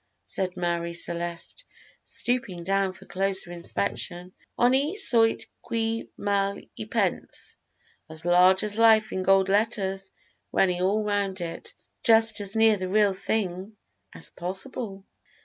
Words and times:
said 0.25 0.57
Marie 0.57 0.95
Celeste, 0.95 1.63
stooping 2.03 2.63
down 2.63 2.91
for 2.91 3.05
closer 3.05 3.51
inspection, 3.51 4.33
"'Honi 4.57 4.95
soit 4.95 5.45
qui 5.61 6.09
mal 6.17 6.59
y 6.75 6.85
pense,' 6.89 7.55
as 8.09 8.25
large 8.25 8.63
as 8.63 8.79
life 8.79 9.11
in 9.11 9.21
gold 9.21 9.47
letters 9.47 10.11
running 10.51 10.81
all 10.81 11.03
round 11.03 11.39
it 11.39 11.75
just 12.01 12.41
as 12.41 12.55
near 12.55 12.77
the 12.77 12.89
real 12.89 13.13
thing 13.13 13.77
as 14.11 14.31
possible." 14.31 15.05